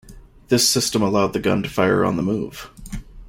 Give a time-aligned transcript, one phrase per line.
[0.47, 2.71] This system allowed the gun to fire on the move.